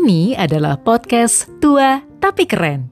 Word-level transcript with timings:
Ini 0.00 0.32
adalah 0.32 0.80
podcast 0.80 1.44
Tua 1.60 2.00
Tapi 2.00 2.48
Keren. 2.48 2.88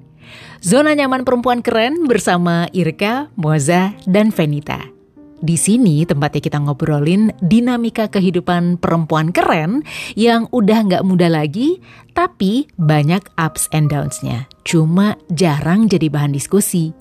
Zona 0.60 0.92
nyaman 0.92 1.24
perempuan 1.24 1.64
keren 1.64 2.04
bersama 2.04 2.68
Irka, 2.76 3.32
Moza, 3.32 3.96
dan 4.04 4.28
Venita. 4.28 4.84
Di 5.40 5.56
sini 5.56 6.04
tempatnya 6.04 6.44
kita 6.44 6.60
ngobrolin 6.60 7.32
dinamika 7.40 8.12
kehidupan 8.12 8.76
perempuan 8.76 9.32
keren 9.32 9.88
yang 10.20 10.52
udah 10.52 10.84
nggak 10.84 11.06
muda 11.08 11.32
lagi, 11.32 11.80
tapi 12.12 12.68
banyak 12.76 13.24
ups 13.40 13.72
and 13.72 13.88
downs-nya. 13.88 14.44
Cuma 14.68 15.16
jarang 15.32 15.88
jadi 15.88 16.12
bahan 16.12 16.36
diskusi. 16.36 16.92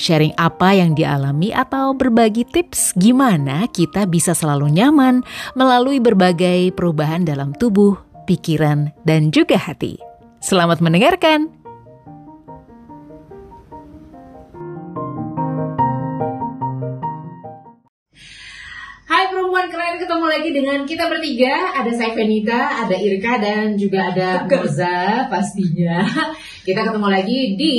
Sharing 0.00 0.40
apa 0.40 0.72
yang 0.72 0.96
dialami 0.96 1.52
atau 1.52 1.92
berbagi 1.92 2.48
tips 2.48 2.96
gimana 2.96 3.68
kita 3.68 4.08
bisa 4.08 4.32
selalu 4.32 4.72
nyaman 4.72 5.20
melalui 5.52 6.00
berbagai 6.00 6.72
perubahan 6.72 7.28
dalam 7.28 7.52
tubuh, 7.52 8.08
pikiran, 8.30 8.94
dan 9.02 9.34
juga 9.34 9.58
hati. 9.58 9.98
Selamat 10.38 10.78
mendengarkan! 10.78 11.50
Hai 19.10 19.26
perempuan 19.34 19.66
keren, 19.74 19.98
ketemu 19.98 20.26
lagi 20.30 20.50
dengan 20.54 20.78
kita 20.86 21.10
bertiga. 21.10 21.74
Ada 21.82 21.90
saya 21.98 22.14
Venita, 22.14 22.86
ada 22.86 22.94
Irka, 22.94 23.42
dan 23.42 23.74
juga 23.74 24.14
ada 24.14 24.46
Moza 24.46 25.26
pastinya. 25.26 26.06
Kita 26.62 26.86
ketemu 26.86 27.08
lagi 27.10 27.58
di 27.58 27.76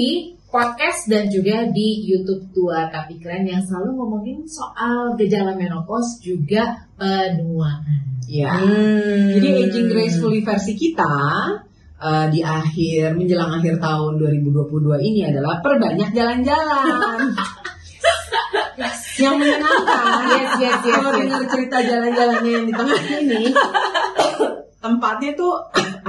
podcast 0.52 1.08
dan 1.08 1.32
juga 1.32 1.64
di 1.72 2.04
YouTube 2.04 2.52
Tua 2.52 2.92
Tapi 2.92 3.16
Keren 3.24 3.48
yang 3.48 3.64
selalu 3.64 3.96
ngomongin 3.96 4.44
soal 4.44 5.16
gejala 5.16 5.56
menopause 5.56 6.20
juga 6.20 6.86
penuaan. 7.00 8.20
Ya. 8.28 8.52
Hmm. 8.60 9.40
Jadi 9.40 9.48
aging 9.66 9.88
gracefully 9.88 10.44
versi 10.44 10.76
kita 10.76 11.16
uh, 12.04 12.26
di 12.28 12.44
akhir 12.44 13.16
menjelang 13.16 13.64
akhir 13.64 13.80
tahun 13.80 14.20
2022 14.20 15.08
ini 15.08 15.32
adalah 15.32 15.64
perbanyak 15.64 16.12
jalan-jalan. 16.12 17.32
yang 19.22 19.38
menyenangkan. 19.38 20.04
Yes, 20.34 20.52
yes, 20.58 20.80
yes, 20.82 20.96
Kalau 20.98 21.14
yes. 21.14 21.20
dengar 21.22 21.42
cerita 21.46 21.78
jalan-jalannya 21.86 22.52
yang 22.52 22.66
di 22.66 22.74
tengah 22.74 23.02
ini, 23.22 23.44
tempatnya 24.82 25.32
tuh 25.38 25.54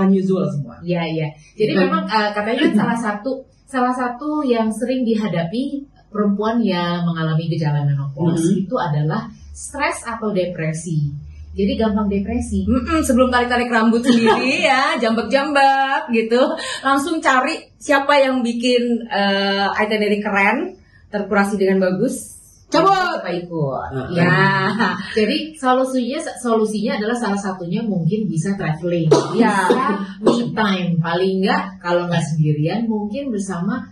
unusual 0.01 0.49
semua. 0.49 0.81
Iya 0.81 1.03
iya. 1.05 1.29
Jadi 1.59 1.73
memang 1.77 2.09
eh, 2.09 2.31
katanya 2.33 2.59
kan 2.71 2.73
salah 2.73 2.99
satu 2.99 3.52
salah 3.73 3.97
satu 3.97 4.45
yang 4.45 4.69
sering 4.69 5.01
dihadapi 5.01 5.89
perempuan 6.13 6.61
yang 6.61 7.09
mengalami 7.09 7.49
gejala 7.49 7.89
menopause 7.89 8.53
Mhm. 8.53 8.69
itu 8.69 8.77
adalah 8.77 9.33
stres 9.57 10.05
atau 10.05 10.29
depresi. 10.29 11.09
Jadi 11.53 11.77
gampang 11.77 12.09
depresi. 12.09 12.65
Mm-mm, 12.65 13.05
sebelum 13.05 13.29
tarik-tarik 13.29 13.69
rambut 13.69 14.01
sendiri 14.01 14.65
ya, 14.73 14.97
jambak-jambak 14.97 16.09
gitu, 16.13 16.41
langsung 16.81 17.21
cari 17.21 17.61
siapa 17.77 18.17
yang 18.17 18.41
bikin 18.41 19.09
eh, 19.09 19.69
itinerary 19.81 20.21
keren, 20.21 20.77
terkurasi 21.09 21.57
dengan 21.57 21.81
bagus. 21.81 22.42
Cabut! 22.73 23.21
Apa 23.21 23.29
ikut? 23.37 23.89
Ya, 24.17 24.73
Jadi 25.13 25.53
solusinya 25.53 26.19
solusinya 26.41 26.97
adalah 26.97 27.13
salah 27.13 27.37
satunya 27.37 27.85
mungkin 27.85 28.25
bisa 28.25 28.57
traveling, 28.57 29.13
Ya. 29.37 29.53
bisa 29.69 29.87
me 30.25 30.57
time. 30.57 30.97
Paling 30.97 31.45
enggak 31.45 31.77
kalau 31.85 32.09
nggak 32.09 32.25
sendirian 32.25 32.89
mungkin 32.89 33.29
bersama 33.29 33.85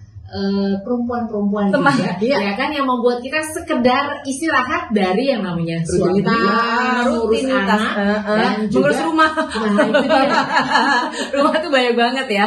perempuan-perempuan 0.86 1.75
Teman, 1.75 1.91
juga, 1.91 2.14
iya. 2.23 2.39
ya 2.39 2.53
kan 2.55 2.70
yang 2.70 2.86
membuat 2.86 3.19
kita 3.19 3.42
sekedar 3.42 4.23
istirahat 4.23 4.95
dari 4.95 5.34
yang 5.34 5.42
namanya 5.42 5.83
suami, 5.83 6.23
ngurus 6.23 7.42
rutinitas, 7.42 7.83
anak, 7.83 7.92
eh, 7.98 8.06
eh, 8.06 8.39
dan 8.39 8.56
juga 8.70 8.91
mengurus 8.91 9.01
rumah. 9.03 9.31
Nah, 9.34 9.86
itu 9.91 10.06
dia. 10.06 10.23
rumah 11.35 11.55
tuh 11.58 11.70
banyak 11.74 11.95
banget 11.98 12.27
ya. 12.30 12.46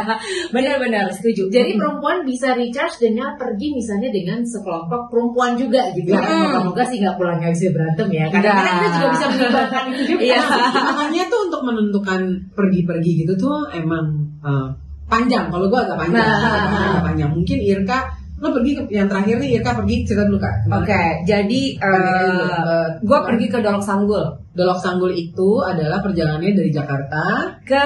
Benar-benar 0.55 1.05
setuju. 1.11 1.51
Jadi 1.51 1.75
perempuan 1.75 2.23
bisa 2.23 2.55
recharge 2.55 3.03
dengan 3.03 3.35
pergi 3.35 3.67
misalnya 3.75 4.09
dengan 4.15 4.39
sekelompok 4.47 5.11
perempuan 5.11 5.59
juga 5.59 5.91
gitu 5.91 6.15
ya. 6.15 6.23
Mm. 6.23 6.39
Moga-moga 6.47 6.83
sih 6.87 6.97
nggak 7.03 7.15
pulang 7.19 7.37
nggak 7.43 7.51
bisa 7.51 7.67
berantem 7.75 8.07
ya. 8.15 8.25
Kadang-kadang 8.31 8.75
kita 8.79 8.89
juga 8.95 9.07
bisa 9.11 9.25
menyebarkan 9.27 9.83
itu 9.91 10.03
juga. 10.15 10.23
Iya. 10.23 10.41
Makanya 10.71 11.23
tuh 11.27 11.39
untuk 11.51 11.61
menentukan 11.67 12.21
pergi-pergi 12.55 13.11
gitu 13.27 13.33
tuh 13.35 13.57
emang 13.75 14.05
uh, 14.39 14.71
panjang. 15.13 15.45
Kalau 15.53 15.65
gue 15.69 15.79
agak 15.79 15.97
panjang, 16.01 16.25
Nah. 16.25 16.89
agak 16.89 17.03
panjang. 17.13 17.29
Mungkin 17.29 17.57
Irka, 17.61 17.99
lo 18.41 18.47
pergi 18.51 18.71
ke 18.75 18.81
yang 18.91 19.07
terakhir 19.07 19.35
nih 19.39 19.49
Irka 19.61 19.71
pergi 19.77 19.95
cerita 20.03 20.23
dulu 20.27 20.39
kak. 20.41 20.55
Oke, 20.73 21.01
jadi 21.29 21.61
Uh, 21.79 22.85
gue 22.99 23.19
pergi 23.23 23.45
ke 23.47 23.57
Dolok 23.61 23.83
Sanggul, 23.85 24.23
Dolok 24.57 24.79
Sanggul 24.81 25.13
itu 25.13 25.61
adalah 25.63 26.01
perjalanannya 26.01 26.51
dari 26.57 26.71
Jakarta, 26.73 27.23
ke 27.63 27.85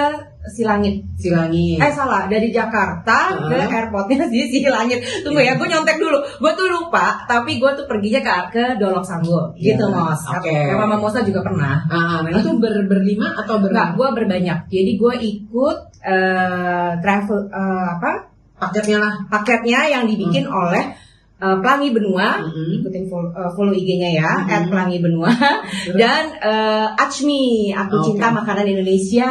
Silangit. 0.50 1.03
Silangit. 1.16 1.78
Eh 1.80 1.91
salah, 1.91 2.25
dari 2.28 2.50
Jakarta 2.50 3.35
Uh-huh. 3.38 3.50
ke 3.50 3.75
airportnya 3.75 4.28
di 4.34 4.47
Silangit. 4.47 5.00
Tunggu 5.24 5.40
ya, 5.40 5.56
gue 5.56 5.68
nyontek 5.68 5.97
dulu. 5.97 6.18
Gue 6.40 6.52
tuh 6.56 6.68
lupa, 6.68 7.24
tapi 7.28 7.59
gue 7.59 7.72
tuh 7.75 7.85
perginya 7.85 8.22
ke, 8.24 8.34
ke 8.56 8.63
Dolok 8.80 9.03
Sanggul. 9.03 9.52
Iya. 9.56 9.75
Gitu, 9.75 9.85
Mos. 9.88 10.22
Oke. 10.31 10.52
Sama 10.52 10.85
Mama 10.88 10.97
Mosa 11.00 11.19
juga 11.22 11.44
pernah. 11.44 11.84
Ah, 11.88 12.19
nah 12.24 12.31
itu 12.31 12.52
ber, 12.58 12.74
berlima 12.88 13.35
atau 13.35 13.59
ber 13.59 13.69
Enggak, 13.72 13.90
gue 13.94 14.08
berbanyak. 14.24 14.59
Jadi 14.72 14.91
gue 14.97 15.13
ikut 15.22 15.78
eh, 16.02 16.91
travel 16.97 17.40
eh, 17.52 17.88
apa 17.94 18.12
paketnya 18.58 18.97
lah. 18.97 19.14
paketnya 19.29 19.79
yang 19.85 20.03
dibikin 20.09 20.50
oleh 20.50 20.97
eh, 21.38 21.58
Pelangi 21.62 21.90
Benua. 21.94 22.42
Mhm. 22.42 22.81
Ikutin 22.81 23.03
follow, 23.06 23.30
eh, 23.30 23.52
follow 23.53 23.70
IG-nya 23.72 24.09
ya, 24.09 24.31
Mhm. 24.42 24.50
at 24.50 24.64
Pelangi 24.68 24.98
Benua. 24.98 25.31
Dan 26.02 26.24
eh, 26.40 26.88
Achmi, 26.98 27.70
aku 27.72 27.96
Oke. 28.02 28.06
cinta 28.09 28.34
makanan 28.34 28.66
Indonesia. 28.66 29.30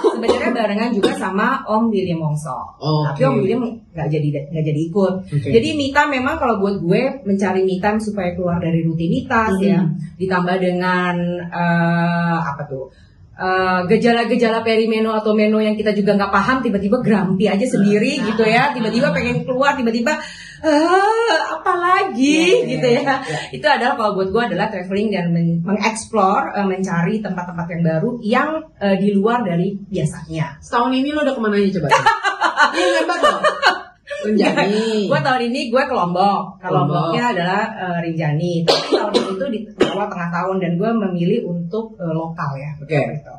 Sebenarnya 0.00 0.50
barengan 0.50 0.90
juga 0.90 1.12
sama 1.14 1.60
Om 1.64 1.92
William 1.92 2.22
Wongso. 2.22 2.54
Oke. 2.78 3.12
Tapi 3.12 3.20
Om 3.24 3.34
William 3.42 3.62
nggak 3.92 4.08
jadi 4.08 4.28
nggak 4.48 4.64
jadi 4.64 4.80
ikut. 4.88 5.14
Oke. 5.28 5.48
Jadi 5.52 5.68
time 5.92 6.10
memang 6.16 6.34
kalau 6.36 6.58
buat 6.58 6.80
gue 6.80 7.02
mencari 7.22 7.60
me 7.62 7.76
time 7.76 8.00
supaya 8.00 8.32
keluar 8.32 8.56
dari 8.56 8.80
rutinitas 8.82 9.52
Mhm. 9.60 9.64
ya, 9.68 9.80
ditambah 10.16 10.56
dengan 10.56 11.14
eh, 11.44 12.38
apa 12.40 12.64
tuh 12.64 12.88
eh, 13.34 13.80
gejala-gejala 13.90 14.62
perimeno 14.62 15.10
atau 15.10 15.34
meno 15.34 15.58
yang 15.58 15.74
kita 15.74 15.90
juga 15.90 16.14
nggak 16.14 16.30
paham 16.30 16.62
tiba-tiba 16.62 17.02
grumpy 17.02 17.50
aja 17.50 17.66
sendiri 17.66 18.22
Nah. 18.22 18.30
gitu 18.30 18.46
ya 18.46 18.70
tiba-tiba 18.70 19.10
pengen 19.10 19.42
keluar 19.42 19.74
tiba-tiba 19.74 20.14
"Ah, 20.64 21.04
apa 21.54 21.72
lagi 21.76 22.64
Iya, 22.64 22.68
gitu 22.72 22.86
iya, 22.88 23.00
ya 23.00 23.14
iya. 23.20 23.38
itu 23.52 23.66
adalah 23.66 23.94
kalau 23.94 24.10
buat 24.14 24.28
gue 24.28 24.42
adalah 24.48 24.66
traveling 24.66 25.08
dan 25.08 25.28
men- 25.28 25.60
mengeksplor 25.60 26.52
eh, 26.52 26.64
mencari 26.64 27.20
tempat-tempat 27.20 27.66
yang 27.68 27.82
baru 27.82 28.10
yang 28.20 28.48
eh, 28.78 28.96
di 28.96 29.12
luar 29.12 29.40
dari 29.40 29.76
biasanya 29.84 30.56
Setahun 30.58 30.92
ini 30.92 31.08
lo 31.10 31.20
udah 31.20 31.34
ke 31.34 31.40
mana 31.40 31.54
aja 31.54 31.70
coba? 31.74 31.88
Ini 32.74 32.90
hebat 32.96 33.18
loh. 33.20 33.40
Renjani. 34.24 35.04
Gue 35.04 35.20
tahun 35.20 35.42
ini 35.44 35.60
gue 35.68 35.82
ke 35.82 35.92
Lombok. 35.92 36.58
Ke 36.58 36.68
Lombok. 36.68 37.12
Lomboknya 37.12 37.24
adalah 37.30 37.62
eh, 37.76 37.98
Rinjani. 38.00 38.64
Tapi 38.64 38.88
tahun 38.90 39.12
itu 39.30 39.44
di 39.46 39.58
awal 39.84 40.06
tengah 40.08 40.30
tahun 40.32 40.56
dan 40.58 40.72
gue 40.74 40.90
memilih 40.98 41.40
untuk 41.46 41.92
eh, 41.96 42.08
lokal 42.10 42.50
ya. 42.56 42.70
Oke. 42.78 42.98
Gitu. 43.12 43.34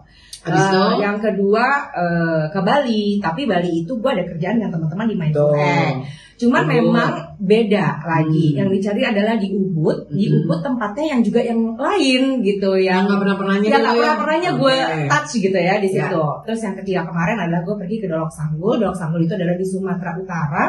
Habis 0.46 0.62
Eh, 0.62 0.70
itu? 0.70 0.82
yang 1.02 1.18
kedua 1.18 1.66
eh, 1.92 2.44
ke 2.48 2.60
Bali. 2.62 3.18
Tapi 3.18 3.42
Bali 3.44 3.72
itu 3.82 3.94
gue 3.94 4.12
ada 4.12 4.24
kerjaan 4.24 4.56
dengan 4.56 4.72
teman-teman 4.72 5.06
di 5.06 5.16
Mindful 5.18 5.52
Tuh. 5.52 5.96
Cuman 6.36 6.64
Ubud. 6.64 6.72
memang 6.76 7.12
beda 7.40 7.86
lagi. 8.04 8.46
Hmm. 8.52 8.58
Yang 8.60 8.70
dicari 8.76 9.02
adalah 9.08 9.36
di 9.40 9.48
Ubud. 9.50 9.98
Di 10.12 10.26
Hmm. 10.28 10.36
Ubud 10.44 10.60
tempatnya 10.60 11.06
yang 11.16 11.22
juga 11.24 11.40
yang 11.40 11.60
lain 11.74 12.22
gitu. 12.44 12.76
Yang 12.76 12.84
Yang 12.86 13.04
nggak 13.08 13.20
pernah 13.24 13.36
pernahnya 13.40 13.68
Ya 13.68 13.78
nggak 13.80 13.96
pernah 13.96 14.16
pernahnya 14.20 14.52
gue 14.60 14.76
Oke. 14.76 15.08
touch 15.08 15.32
gitu 15.40 15.56
ya 15.58 15.76
di 15.80 15.88
Ya. 15.88 15.96
situ. 15.96 16.24
Terus 16.44 16.60
yang 16.62 16.76
ketiga 16.76 17.02
kemarin 17.08 17.38
adalah 17.40 17.62
gue 17.64 17.76
pergi 17.80 17.96
ke 18.04 18.08
Dolok 18.08 18.32
Sanggul. 18.32 18.76
Dolok 18.78 18.98
Sanggul 18.98 19.22
itu 19.24 19.34
adalah 19.34 19.56
di 19.56 19.66
Sumatera 19.66 20.12
Utara, 20.16 20.64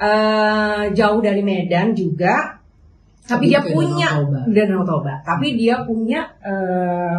Eh 0.00 0.84
jauh 0.96 1.20
dari 1.20 1.42
Medan 1.44 1.92
juga. 1.92 2.56
Tapi 3.20 3.46
Tapi 3.46 3.52
dia 3.52 3.60
punya 3.62 4.08
Danau 4.10 4.26
Toba. 4.26 4.40
Danau 4.48 4.82
Toba. 4.82 5.14
Tapi 5.22 5.46
dia 5.54 5.76
punya 5.84 6.20
eh 6.40 7.18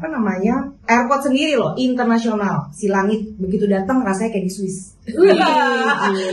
apa 0.00 0.08
namanya 0.08 0.56
airport 0.88 1.28
sendiri 1.28 1.60
loh, 1.60 1.76
internasional. 1.76 2.72
Si 2.72 2.88
langit 2.88 3.20
begitu 3.36 3.68
datang 3.68 4.00
rasanya 4.00 4.32
kayak 4.32 4.48
di 4.48 4.52
Swiss. 4.52 4.96
Wih. 5.04 5.36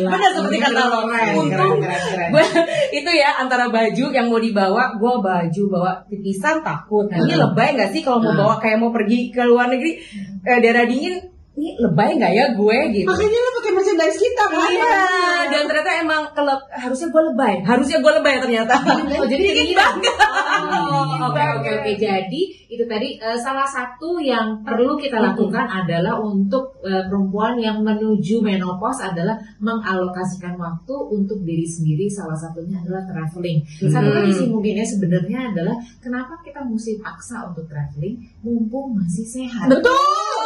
Benar 0.08 0.32
seperti 0.32 0.58
kata 0.58 0.82
lo. 0.88 1.04
Untung 1.36 1.84
gue 2.32 2.46
itu 2.94 3.12
ya 3.12 3.36
antara 3.38 3.68
baju 3.68 4.06
yang 4.08 4.32
mau 4.32 4.40
dibawa 4.40 4.96
gue 4.96 5.14
baju 5.20 5.62
bawa 5.68 5.92
tipisan 6.08 6.64
takut 6.64 7.08
nah, 7.08 7.20
ini 7.20 7.36
Hmm. 7.36 7.44
lebay 7.44 7.76
nggak 7.76 7.92
sih 7.92 8.02
kalau 8.02 8.20
mau 8.20 8.32
Hmm. 8.32 8.40
bawa 8.40 8.56
kayak 8.58 8.80
mau 8.80 8.92
pergi 8.92 9.32
ke 9.32 9.44
luar 9.44 9.68
negeri 9.68 10.00
eh, 10.44 10.60
daerah 10.60 10.84
dingin 10.84 11.20
ini 11.58 11.76
lebay 11.76 12.16
nggak 12.16 12.32
ya 12.32 12.46
gue 12.54 12.78
gitu 12.94 13.08
Makanya 13.10 13.40
lo 13.42 13.50
merchandise 13.98 14.22
kita 14.22 14.44
kan? 14.46 14.70
Iya, 14.70 15.02
dan 15.50 15.64
ternyata 15.66 15.92
emang 16.06 16.22
kalau 16.38 16.56
harusnya 16.70 17.08
gue 17.10 17.24
lebay, 17.34 17.54
harusnya 17.66 17.98
gue 18.00 18.14
lebay 18.22 18.36
ternyata. 18.38 18.76
Oh, 19.18 19.26
jadi 19.26 19.50
dingin 19.50 19.74
banget. 19.74 20.14
Oh, 20.14 21.18
Oke 21.32 21.42
oke 21.42 21.70
oke. 21.82 21.92
Jadi 21.98 22.42
itu 22.70 22.84
tadi 22.86 23.18
eh, 23.18 23.40
salah 23.40 23.66
satu 23.66 24.22
yang 24.22 24.62
perlu 24.62 24.94
kita 24.94 25.18
lakukan 25.18 25.66
adalah 25.66 26.22
untuk 26.22 26.78
eh, 26.86 27.02
perempuan 27.10 27.58
yang 27.58 27.82
menuju 27.82 28.46
menopause 28.46 29.02
adalah 29.02 29.34
mengalokasikan 29.58 30.54
waktu 30.60 30.94
untuk 31.10 31.42
diri 31.42 31.66
sendiri. 31.66 32.06
Salah 32.14 32.38
satunya 32.38 32.78
adalah 32.78 33.02
traveling. 33.10 33.66
Satu 33.90 34.10
lagi 34.14 34.32
sih 34.38 34.48
mungkin 34.52 34.78
ya 34.78 34.86
sebenarnya 34.86 35.40
adalah 35.56 35.76
kenapa 35.98 36.38
kita 36.46 36.62
mesti 36.62 37.02
paksa 37.02 37.50
untuk 37.50 37.66
traveling 37.66 38.22
mumpung 38.46 38.94
masih 38.94 39.26
sehat. 39.26 39.66
Betul. 39.72 40.37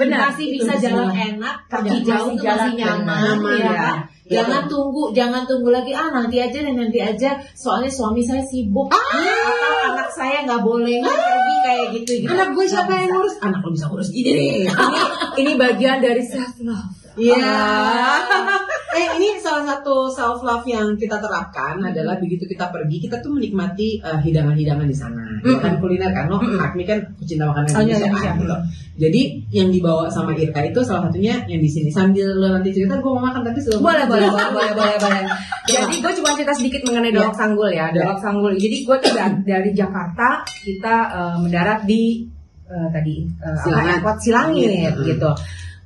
Ya? 0.00 0.04
Benar, 0.08 0.18
Masih 0.32 0.46
bisa 0.56 0.72
jalan 0.80 1.10
enak, 1.12 1.56
kaki 1.68 1.88
Masih 1.92 2.02
jauh 2.08 2.32
jalan 2.40 2.72
masih 2.72 2.72
nyaman, 2.80 3.20
nyaman, 3.20 3.52
ya 3.60 3.68
ya. 3.68 3.74
kan? 3.76 3.98
Jangan 4.30 4.62
tunggu, 4.70 5.10
jangan 5.10 5.42
tunggu 5.42 5.74
lagi. 5.74 5.90
Ah 5.90 6.06
nanti 6.14 6.38
aja 6.38 6.58
dan 6.62 6.78
nanti 6.78 7.02
aja. 7.02 7.34
Soalnya 7.58 7.90
suami 7.90 8.22
saya 8.22 8.38
sibuk. 8.46 8.86
Atau 8.94 9.90
anak 9.90 10.06
saya 10.14 10.46
nggak 10.46 10.62
boleh 10.62 11.02
pergi 11.02 11.56
kayak 11.66 11.86
gitu. 11.98 12.10
gitu. 12.22 12.30
Anak 12.30 12.54
gue 12.54 12.64
siapa 12.70 12.94
yang 12.94 13.10
ngurus? 13.10 13.34
Anak 13.42 13.60
lo 13.66 13.74
bisa 13.74 13.90
ngurus 13.90 14.08
gini 14.14 14.30
nih. 14.30 14.50
ini 14.70 15.00
ini 15.42 15.52
bagian 15.58 15.98
dari 15.98 16.22
self 16.22 16.62
love. 16.62 16.94
Iya. 17.18 17.58
Eh 18.90 19.06
ini 19.14 19.38
salah 19.38 19.62
satu 19.64 20.08
self 20.08 20.40
love 20.40 20.66
yang 20.66 20.94
kita 20.94 21.14
terapkan 21.16 21.78
adalah 21.78 22.16
begitu 22.16 22.42
kita 22.44 22.66
pergi 22.68 22.98
kita 23.00 23.18
tuh 23.18 23.30
menikmati 23.30 23.98
eh, 23.98 24.18
hidangan-hidangan 24.20 24.82
di 24.84 24.92
sana. 24.92 25.22
Ya 25.40 25.56
kan 25.56 25.78
kuliner 25.78 26.10
kan, 26.10 26.26
lo 26.26 26.36
Akmi 26.36 26.82
kan 26.82 26.98
pecinta 27.14 27.46
makanan 27.46 27.70
Oh, 27.70 27.80
iya, 27.80 27.96
Indonesia. 27.96 28.02
iya, 28.02 28.10
kan, 28.10 28.22
iya. 28.26 28.32
gitu. 28.36 28.56
Jadi 29.00 29.20
yang 29.48 29.68
dibawa 29.68 30.04
sama 30.06 30.34
Irka 30.34 30.60
itu 30.62 30.80
salah 30.82 31.06
satunya 31.06 31.38
yang 31.46 31.56
di 31.58 31.66
sini 31.66 31.88
sambil 31.88 32.26
lo 32.32 32.50
nanti 32.50 32.68
cerita 32.68 32.96
gue 32.96 33.08
mau 33.08 33.22
makan 33.22 33.40
tapi 33.42 33.58
sebelum 33.58 33.80
Boleh, 33.80 34.04
boleh, 34.04 34.28
boleh, 34.28 34.50
boleh, 34.50 34.72
boleh, 34.74 34.96
boleh. 34.98 35.22
Jadi 35.64 35.94
gue 35.96 36.12
cuma 36.16 36.30
cerita 36.32 36.52
sedikit 36.52 36.80
mengenai 36.84 37.10
Dolok 37.10 37.32
Sanggul 37.32 37.70
ya, 37.70 37.88
Dolok 37.88 38.18
Sanggul. 38.18 38.52
Jadi 38.54 38.76
gue 38.82 38.96
tuh 38.98 39.12
da- 39.12 39.40
dari 39.40 39.70
Jakarta 39.70 40.28
kita 40.60 40.94
eh, 41.08 41.36
mendarat 41.38 41.80
di 41.84 42.26
eh, 42.66 42.88
tadi 42.90 43.14
apa, 43.38 43.56
Silangit. 43.56 43.92
airport 43.94 44.18
Silangit 44.20 44.92
Hmm. 44.92 45.06
gitu. 45.06 45.30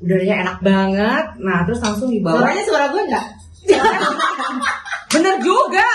Udaranya 0.02 0.37
enak 0.46 0.58
banget. 0.64 1.26
Nah 1.43 1.58
terus 1.69 1.81
langsung 1.82 2.11
dibawa. 2.11 2.43
Suaranya 2.43 2.64
suara 2.67 2.87
gue 2.91 3.02
nggak? 3.06 3.26
Bener 5.14 5.37
juga. 5.44 5.88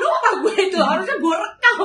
Lupa 0.00 0.30
gue 0.42 0.54
itu 0.66 0.78
harusnya 0.80 1.16
gue 1.18 1.36
rekam. 1.38 1.78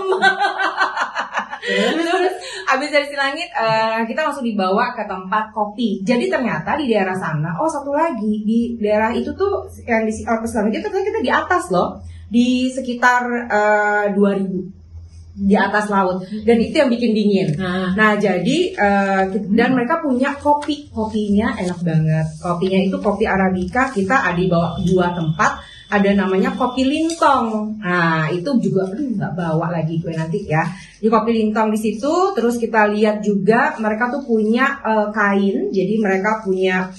Terus 1.69 2.35
abis 2.65 2.89
dari 2.89 3.05
Silangit 3.11 3.49
eh, 3.51 4.01
kita 4.09 4.25
langsung 4.25 4.47
dibawa 4.47 4.95
ke 4.95 5.03
tempat 5.05 5.53
kopi. 5.53 6.01
Jadi 6.01 6.31
ternyata 6.31 6.79
di 6.79 6.89
daerah 6.89 7.13
sana, 7.13 7.59
oh 7.59 7.69
satu 7.69 7.93
lagi 7.93 8.41
di 8.47 8.79
daerah 8.79 9.13
itu 9.13 9.29
tuh 9.35 9.67
yang 9.85 10.07
di 10.07 10.13
Silangit 10.15 10.81
itu 10.81 10.87
ternyata 10.89 11.05
kita 11.05 11.21
di 11.21 11.31
atas 11.31 11.69
loh, 11.69 12.01
di 12.25 12.71
sekitar 12.73 13.21
eh, 13.51 14.05
2000 14.15 14.78
di 15.39 15.55
atas 15.55 15.87
laut 15.87 16.19
dan 16.43 16.57
itu 16.59 16.75
yang 16.75 16.91
bikin 16.91 17.11
dingin. 17.15 17.47
Nah, 17.55 17.95
Nah 17.95 18.11
jadi 18.19 18.75
kita- 18.75 19.55
dan 19.55 19.69
mereka 19.71 20.03
punya 20.03 20.35
kopi, 20.35 20.91
kopinya 20.91 21.55
enak 21.55 21.79
banget. 21.79 22.25
Kopinya 22.43 22.79
itu 22.83 22.97
kopi 22.99 23.23
arabica. 23.23 23.87
Kita 23.95 24.27
ada 24.27 24.35
di 24.35 24.51
bawah 24.51 24.75
dua 24.83 25.15
tempat. 25.15 25.51
Ada 25.89 26.13
namanya 26.13 26.53
kopi 26.53 26.85
lintong. 26.85 27.79
Nah 27.81 28.29
itu 28.29 28.45
juga 28.61 28.93
aduh, 28.93 29.09
nggak 29.15 29.33
bawa 29.33 29.73
lagi 29.73 29.97
gue 29.97 30.13
nanti 30.13 30.45
ya. 30.45 30.61
Di 31.01 31.07
kopi 31.09 31.31
lintong 31.33 31.71
di 31.73 31.79
situ. 31.79 32.35
Terus 32.37 32.59
kita 32.61 32.85
lihat 32.93 33.23
juga 33.25 33.73
mereka 33.81 34.11
tuh 34.13 34.21
punya 34.27 34.77
eh, 34.85 35.07
kain. 35.09 35.73
Jadi 35.73 35.93
mereka 35.97 36.45
punya 36.45 36.91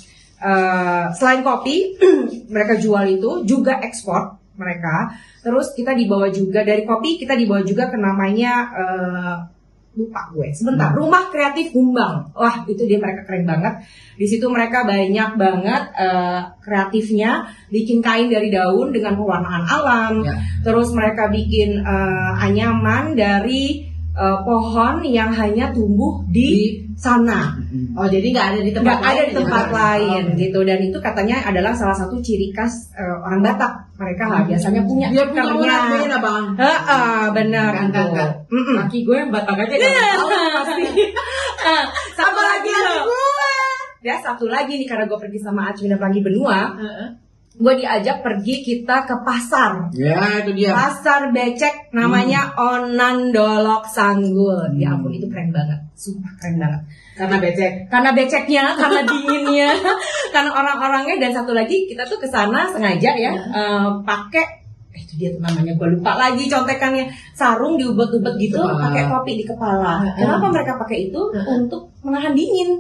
eh, 0.43 1.07
selain 1.15 1.45
kopi 1.47 2.01
mereka 2.55 2.81
jual 2.81 3.05
itu 3.07 3.45
juga 3.47 3.79
ekspor 3.79 4.41
mereka. 4.59 5.15
Terus 5.41 5.73
kita 5.73 5.97
dibawa 5.97 6.29
juga 6.29 6.61
dari 6.63 6.85
kopi 6.85 7.17
kita 7.17 7.33
dibawa 7.33 7.65
juga 7.65 7.89
ke 7.89 7.97
namanya 7.97 8.53
eh, 8.77 9.37
lupa 9.99 10.31
gue. 10.31 10.55
Sebentar 10.55 10.95
rumah 10.95 11.33
kreatif 11.35 11.75
Humbang 11.75 12.31
wah 12.37 12.63
itu 12.69 12.87
dia 12.87 13.01
mereka 13.01 13.27
keren 13.27 13.49
banget. 13.49 13.83
Di 14.15 14.27
situ 14.29 14.47
mereka 14.47 14.87
banyak 14.87 15.31
banget 15.35 15.83
eh, 15.97 16.41
kreatifnya 16.63 17.49
bikin 17.73 17.99
kain 17.99 18.31
dari 18.31 18.53
daun 18.53 18.95
dengan 18.95 19.19
pewarnaan 19.19 19.65
alam. 19.67 20.15
Ya. 20.23 20.37
terus 20.63 20.93
mereka 20.93 21.33
bikin 21.33 21.81
eh, 21.81 22.33
anyaman 22.37 23.17
dari 23.17 23.89
eh, 24.15 24.39
pohon 24.47 25.03
yang 25.03 25.33
hanya 25.35 25.73
tumbuh 25.73 26.23
di 26.29 26.85
sana 27.01 27.57
Oh 27.97 28.05
jadi 28.05 28.23
nggak 28.23 28.47
ada 28.47 28.61
di 28.61 28.71
tempat 28.71 28.93
nggak 28.93 29.01
ada 29.03 29.23
di 29.23 29.33
lain, 29.33 29.39
tempat 29.41 29.65
ya? 29.65 29.73
lain 29.73 30.23
Oh. 30.23 30.37
gitu 30.37 30.59
dan 30.63 30.79
itu 30.79 30.99
katanya 31.01 31.37
adalah 31.43 31.73
salah 31.73 31.97
satu 31.97 32.21
ciri 32.21 32.53
khas 32.53 32.93
eh, 32.93 33.17
orang 33.19 33.41
Batak 33.41 33.73
mereka 33.97 34.25
lah 34.27 34.41
biasanya 34.45 34.81
punya 34.83 35.09
dia 35.09 35.25
punya 35.25 35.45
urat 35.49 35.81
beda 35.91 36.19
bang. 36.19 36.45
Heeh, 36.55 37.21
benar 37.33 37.71
Kan, 37.71 37.85
itu. 37.85 37.97
kan, 37.97 38.09
kan. 38.13 38.31
Mm-mm. 38.49 38.77
Kaki 38.79 38.99
gue 39.03 39.17
yang 39.17 39.31
batak 39.31 39.57
aja 39.59 39.75
nggak 39.75 39.93
tahu 40.15 40.29
pasti. 40.29 40.85
Ah, 41.61 41.85
satu 42.11 42.41
lagi 42.41 42.73
loh. 42.73 43.05
Ya 44.01 44.17
satu 44.17 44.49
lagi 44.49 44.77
nih 44.77 44.89
karena 44.89 45.05
gue 45.05 45.19
pergi 45.19 45.37
sama 45.39 45.69
Acmi 45.69 45.87
dan 45.87 46.01
Pagi 46.01 46.21
Benua, 46.21 46.73
gue 47.61 47.75
diajak 47.85 48.25
pergi 48.25 48.65
kita 48.65 49.05
ke 49.05 49.15
pasar. 49.21 49.93
Ya 49.93 50.41
itu 50.41 50.57
dia. 50.57 50.73
Pasar 50.73 51.29
becek 51.29 51.93
namanya 51.93 52.57
Onan 52.57 53.29
Dolok 53.37 53.85
Sanggul. 53.85 54.81
Ya 54.81 54.97
ampun 54.97 55.13
itu 55.13 55.29
keren 55.29 55.53
banget. 55.53 55.77
Sumpah 55.93 56.33
keren 56.41 56.57
banget. 56.57 56.83
Karena 57.21 57.37
becek. 57.37 57.73
Karena 57.93 58.11
beceknya, 58.17 58.65
karena 58.81 59.01
dinginnya, 59.05 59.71
karena 60.35 60.51
orang-orangnya 60.57 61.21
dan 61.21 61.31
satu 61.37 61.53
lagi 61.53 61.85
kita 61.85 62.09
tuh 62.09 62.17
ke 62.17 62.27
sana 62.33 62.65
sengaja 62.73 63.13
ya 63.13 63.33
eh, 63.37 63.89
pakai 64.09 64.47
eh, 64.97 65.01
itu 65.05 65.21
dia 65.21 65.29
tuh 65.37 65.45
namanya 65.45 65.77
gue 65.77 65.89
lupa 66.01 66.17
lagi 66.17 66.49
contekannya 66.49 67.13
sarung 67.37 67.77
diubet-ubet 67.77 68.41
gitu 68.41 68.57
pakai 68.57 69.05
topi 69.05 69.33
di 69.37 69.45
kepala. 69.45 70.01
Kenapa 70.17 70.49
mereka 70.49 70.81
pakai 70.81 71.13
itu? 71.13 71.21
Untuk 71.29 71.90
menahan 72.01 72.33
dingin. 72.33 72.71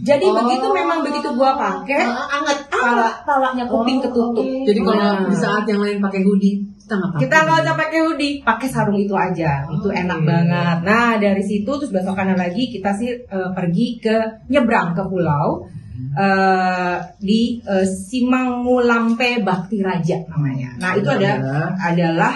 Jadi 0.00 0.24
Oh. 0.24 0.36
begitu 0.36 0.66
memang 0.68 1.00
begitu 1.00 1.28
gua 1.32 1.52
pakai 1.54 2.04
Ah, 2.04 2.28
anget. 2.36 2.58
pala 2.68 3.08
palanya 3.22 3.64
kuping 3.64 3.98
Oh, 3.98 4.02
ketutup. 4.04 4.44
Jadi 4.62 4.78
kalau 4.78 5.00
Nah. 5.00 5.24
di 5.24 5.36
saat 5.36 5.64
yang 5.64 5.80
lain 5.80 5.98
pakai 5.98 6.20
hoodie, 6.20 6.56
kita 6.78 6.94
nggak 6.94 7.10
pakai. 7.10 7.22
Kita 7.24 7.36
nggak 7.40 7.58
usah 7.58 7.76
pakai 7.76 7.98
hoodie, 8.00 8.34
pakai 8.40 8.68
sarung 8.68 8.96
itu 8.96 9.12
aja. 9.12 9.52
itu 9.66 9.88
Oke. 9.88 9.96
enak 9.96 10.20
banget. 10.22 10.76
Nah 10.82 11.16
dari 11.16 11.42
situ 11.42 11.70
terus 11.70 11.90
besokannya 11.90 12.34
lagi 12.34 12.68
kita 12.68 12.92
sih 12.94 13.10
eh, 13.18 13.50
pergi 13.50 13.98
ke 13.98 14.16
nyebrang 14.48 14.92
ke 14.92 15.02
pulau 15.02 15.64
eh, 16.14 16.96
di 17.18 17.40
eh, 17.58 17.84
Simangulampe 17.84 19.42
Bakti 19.42 19.80
Raja 19.80 20.18
namanya. 20.28 20.70
Nah 20.76 20.92
itu 20.94 21.08
ada 21.08 21.32
adalah 21.82 22.34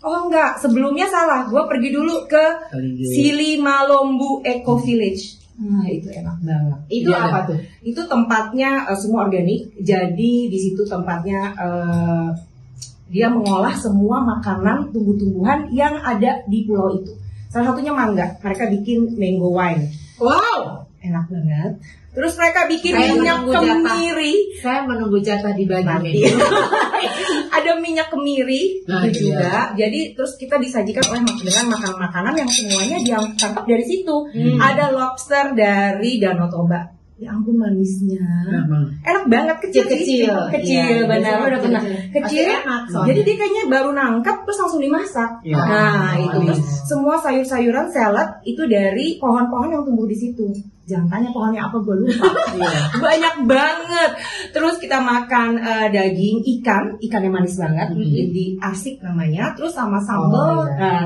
oh 0.00 0.28
enggak 0.28 0.56
sebelumnya 0.56 1.04
salah. 1.04 1.44
Gue 1.44 1.64
pergi 1.66 1.90
dulu 1.90 2.24
ke 2.26 2.44
Kaligil. 2.70 3.04
Silimalombu 3.10 4.40
Eco 4.42 4.76
Village. 4.78 5.39
Nah 5.60 5.84
itu 5.84 6.08
enak 6.08 6.40
banget. 6.40 6.80
Itu 6.88 7.12
Iya, 7.12 7.20
apa 7.28 7.38
tuh? 7.44 7.58
Itu 7.84 8.00
tempatnya 8.08 8.88
eh, 8.88 8.98
semua 8.98 9.28
organik. 9.28 9.76
Jadi 9.84 10.48
di 10.48 10.58
situ 10.58 10.80
tempatnya 10.88 11.52
eh, 11.52 12.28
dia 13.10 13.26
mengolah 13.28 13.74
semua 13.76 14.22
makanan 14.22 14.94
tumbuh-tumbuhan 14.94 15.68
yang 15.74 16.00
ada 16.00 16.40
di 16.48 16.64
pulau 16.64 16.96
itu. 16.96 17.12
Salah 17.52 17.74
satunya 17.74 17.92
mangga. 17.92 18.40
Mereka 18.40 18.70
bikin 18.80 19.18
mango 19.20 19.52
wine. 19.52 19.90
Wow. 20.16 20.86
Enak 21.02 21.26
banget. 21.28 21.72
Terus 22.10 22.34
mereka 22.34 22.66
bikin 22.66 22.90
Kayak 22.90 23.14
minyak 23.14 23.38
menunggu 23.38 23.54
jatah. 23.54 23.78
kemiri. 23.86 24.32
Saya 24.58 24.80
menunggu 24.82 25.18
jatah 25.20 25.52
di 25.52 25.64
baju 25.64 25.86
Nanti. 25.86 26.10
nih. 26.10 26.22
Ada 27.50 27.72
minyak 27.78 28.08
kemiri 28.08 28.82
Nah, 28.84 29.06
juga. 29.06 29.70
Jadi 29.72 30.00
terus 30.12 30.34
kita 30.34 30.56
disajikan 30.56 31.06
oleh 31.06 31.22
dengan 31.38 31.66
makanan-makanan 31.70 32.34
yang 32.36 32.50
semuanya 32.50 32.98
diangkat 32.98 33.52
dari 33.62 33.84
situ. 33.84 34.16
Hmm. 34.26 34.58
Ada 34.58 34.90
lobster 34.90 35.54
dari 35.54 36.18
Danau 36.18 36.46
Toba. 36.46 36.82
Ya 37.14 37.30
ampun 37.30 37.52
manisnya. 37.54 38.24
Nah. 38.48 38.88
Enak 39.04 39.24
banget 39.28 39.56
kecil. 39.60 39.84
Kecil. 39.84 40.32
Kecil, 40.50 41.04
Iya, 41.04 41.04
benar. 41.04 41.36
Udah 41.44 41.60
pernah. 41.60 41.82
Kecil. 42.10 42.48
Enak. 42.48 42.82
Jadi 43.06 43.20
dia 43.20 43.36
kayaknya 43.36 43.64
baru 43.68 43.92
nangkap 43.92 44.40
terus 44.42 44.58
langsung 44.58 44.80
dimasak. 44.80 45.30
Iya. 45.44 45.56
Nah, 45.60 46.10
Oh, 46.10 46.16
itu 46.18 46.38
iya. 46.38 46.46
terus 46.48 46.60
semua 46.88 47.20
sayur-sayuran 47.20 47.86
salad 47.86 48.40
itu 48.42 48.64
dari 48.64 49.20
pohon-pohon 49.20 49.68
yang 49.70 49.84
tumbuh 49.84 50.08
di 50.08 50.16
situ. 50.16 50.48
Jangan 50.90 51.06
tanya 51.08 51.28
pohonnya 51.30 51.62
apa 51.62 51.76
gue 51.78 51.96
lupa. 51.96 52.26
Iya. 52.50 52.70
Banyak 52.98 53.34
banget. 53.46 54.10
Terus 54.50 54.76
kita 54.76 54.98
makan 54.98 55.54
eh, 55.56 55.86
daging 55.88 56.42
ikan, 56.58 56.98
ikan 56.98 57.20
yang 57.22 57.30
manis 57.32 57.54
banget, 57.54 57.94
Mhm. 57.94 58.26
di 58.28 58.58
asik 58.58 58.98
namanya. 59.00 59.54
Terus 59.54 59.70
sama 59.70 59.96
sambal, 60.00 60.60
Oh, 60.60 60.66
iya. 60.66 60.74
nah, 60.76 61.02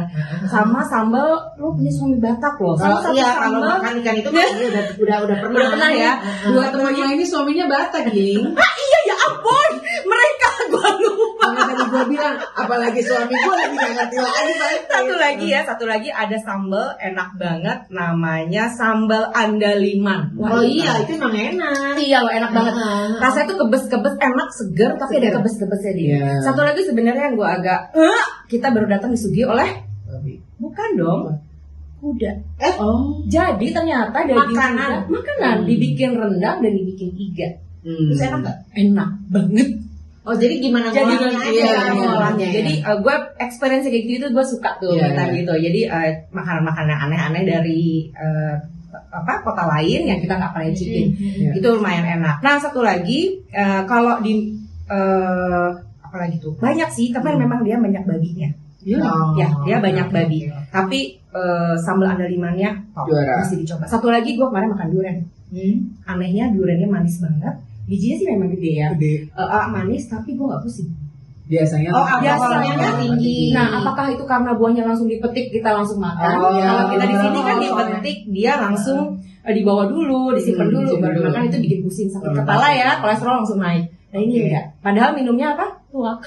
sama 0.48 0.80
sambal. 0.82 1.36
Lu 1.54 1.70
punya 1.70 1.92
suami 1.92 2.16
Batak 2.16 2.56
loh. 2.56 2.72
Sama 2.74 2.88
Kalau 2.88 2.98
satu 3.04 3.14
iya 3.14 3.30
kalau 3.36 3.60
makan 3.60 3.92
ikan 4.00 4.14
itu 4.16 4.28
kan 4.34 4.48
udah 4.56 4.84
udah 4.96 5.16
udah 5.20 5.36
pernah. 5.38 5.58
Udah 5.60 5.68
pernah 5.70 5.90
ya? 5.92 6.12
Dua 6.48 6.64
temannya 6.70 7.06
ini 7.12 7.24
suaminya 7.24 7.66
Batak, 7.68 8.08
Ging. 8.08 8.42
Ah 8.56 8.72
iya 8.80 8.98
ya 9.04 9.16
ampun, 9.20 9.70
mereka 10.02 10.48
gue 10.66 10.90
lupa. 11.04 11.13
Gue 11.94 12.04
bilang, 12.10 12.34
apalagi 12.52 13.00
suami 13.00 13.30
gue 13.32 13.54
lagi 13.54 13.74
gak 13.76 13.92
ngerti 13.94 14.16
lagi. 14.18 14.52
Satu 14.84 15.14
lagi 15.14 15.46
ya, 15.46 15.60
satu 15.62 15.84
lagi 15.84 16.08
ada 16.10 16.34
sambal 16.36 16.90
enak 16.98 17.28
banget 17.34 17.78
namanya 17.88 18.66
sambal 18.68 19.30
andaliman. 19.30 20.34
Oh 20.34 20.58
iya 20.58 20.98
itu 21.00 21.14
emang 21.14 21.30
enak. 21.30 21.94
Iya 21.94 22.18
loh 22.20 22.32
enak 22.32 22.50
banget. 22.50 22.74
Rasanya 23.16 23.46
tuh 23.46 23.58
kebes-kebes 23.62 24.14
enak 24.16 24.48
seger 24.52 24.90
tapi 24.96 25.12
ada 25.14 25.22
Seger. 25.22 25.34
kebes-kebesnya 25.38 25.92
dia. 25.94 26.10
Iya. 26.18 26.30
Satu 26.42 26.60
lagi 26.60 26.82
sebenarnya 26.82 27.22
yang 27.24 27.36
gue 27.36 27.48
agak 27.48 27.80
eh, 27.94 28.22
kita 28.48 28.66
baru 28.68 28.86
datang 28.88 29.10
disugi 29.10 29.46
oleh 29.46 29.70
bukan 30.56 30.88
dong 30.94 31.20
kuda. 32.00 32.32
Oh. 32.78 33.22
Jadi 33.24 33.70
ternyata 33.70 34.12
daging 34.24 34.36
Makanan. 34.52 35.08
kuda 35.08 35.14
makanan 35.14 35.56
Hmm. 35.56 35.66
dibikin 35.66 36.10
rendang 36.12 36.58
dan 36.58 36.72
dibikin 36.72 37.10
iga. 37.14 37.48
Hmm. 37.80 38.08
Terus 38.10 38.20
enak? 38.22 38.56
Enak 38.74 39.10
banget. 39.28 39.68
Oh 40.24 40.32
jadi 40.32 40.56
gimana 40.56 40.88
Jadi 40.88 41.04
ngolahnya 41.04 41.36
aja 41.36 41.52
iya, 41.52 41.66
cara 41.68 41.92
iya, 41.92 42.04
ngolahnya 42.08 42.46
ya? 42.48 42.54
Jadi 42.56 42.72
gue 42.80 43.16
experience 43.44 43.84
kayak 43.84 44.04
gitu 44.08 44.26
gue 44.32 44.44
suka 44.48 44.70
tuh 44.80 44.96
Iya, 44.96 45.12
bentar 45.12 45.26
iya. 45.28 45.36
gitu. 45.44 45.52
Jadi 45.60 45.80
eh, 45.84 46.12
makanan-makanan 46.32 46.96
aneh-aneh 46.96 47.42
dari 47.44 48.08
eh, 48.08 48.54
apa 48.94 49.44
kota 49.44 49.68
lain 49.68 50.00
yang 50.08 50.18
kita 50.24 50.34
nggak 50.40 50.52
pernah 50.56 50.72
cicipin. 50.72 51.06
Iya. 51.12 51.50
Itu 51.60 51.66
lumayan 51.76 52.06
enak. 52.20 52.40
Nah 52.40 52.56
satu 52.56 52.80
lagi 52.80 53.44
eh, 53.52 53.82
kalau 53.84 54.24
di 54.24 54.56
eh, 54.88 55.68
apa 56.00 56.16
lagi 56.16 56.40
tuh 56.40 56.56
banyak 56.56 56.88
sih, 56.88 57.12
tapi 57.12 57.36
memang 57.36 57.60
dia 57.60 57.76
banyak 57.76 58.04
babinya. 58.08 58.48
Iya. 58.84 59.00
Ya, 59.36 59.48
dia 59.64 59.76
banyak 59.80 60.08
babi. 60.08 60.48
Tapi 60.72 61.00
eh, 61.20 61.74
sambal 61.84 62.16
andalimannya 62.16 62.96
top, 62.96 63.12
Juara. 63.12 63.44
mesti 63.44 63.60
dicoba. 63.60 63.84
Satu 63.84 64.08
lagi 64.08 64.40
gue 64.40 64.46
kemarin 64.48 64.72
makan 64.72 64.88
durian. 64.88 65.16
Anehnya 66.08 66.48
duriannya 66.48 66.88
manis 66.88 67.20
banget. 67.20 67.60
Bijinya 67.84 68.16
sih 68.16 68.26
memang 68.28 68.48
gede 68.50 68.70
ya. 68.74 68.88
Gede. 68.96 69.12
Eh, 69.26 69.40
ah, 69.40 69.66
manis 69.66 70.04
tapi 70.06 70.32
gue 70.32 70.46
gak 70.46 70.62
pusing. 70.62 70.88
Biasanya 71.44 71.92
Oh, 71.92 72.08
biasanya 72.08 72.24
biasanya 72.24 72.72
nggak 72.74 72.94
tinggi. 72.98 73.40
Nah, 73.52 73.66
apakah 73.76 74.06
itu 74.08 74.24
karena 74.24 74.56
buahnya 74.56 74.82
langsung 74.82 75.04
dipetik 75.04 75.52
kita 75.52 75.70
langsung 75.70 76.00
makan? 76.00 76.32
Oh, 76.34 76.56
iya. 76.56 76.64
Kalau 76.64 76.84
kita 76.90 77.04
di 77.04 77.16
sini 77.20 77.38
kan 77.38 77.56
dipetik 77.60 78.18
dia 78.32 78.52
langsung 78.56 79.00
eh, 79.44 79.52
dibawa 79.52 79.84
dulu, 79.84 80.32
disimpan 80.32 80.64
Hmm, 80.64 80.72
dulu, 80.72 80.84
disimpan 80.88 81.04
baru 81.04 81.18
dulu. 81.20 81.28
makan 81.28 81.42
itu 81.44 81.58
bikin 81.60 81.78
pusing 81.84 82.08
sakit 82.08 82.30
Hmm. 82.32 82.38
kepala 82.40 82.68
ya, 82.72 82.90
kolesterol 82.96 83.34
langsung 83.44 83.60
naik. 83.60 83.84
Nah 84.08 84.18
ini 84.18 84.32
Oke. 84.32 84.44
enggak. 84.48 84.64
Padahal 84.80 85.10
minumnya 85.12 85.46
apa? 85.52 85.66
Tuak. 85.92 86.20